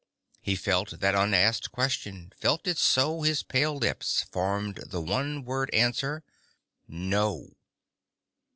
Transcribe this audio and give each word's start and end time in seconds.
He 0.41 0.55
felt 0.55 0.99
that 0.99 1.13
unasked 1.13 1.71
question 1.71 2.33
felt 2.35 2.65
it 2.65 2.79
so 2.79 3.21
His 3.21 3.43
pale 3.43 3.77
lips 3.77 4.23
formed 4.23 4.77
the 4.87 4.99
one 4.99 5.45
word 5.45 5.69
answer, 5.75 6.23
"No!" 6.87 7.53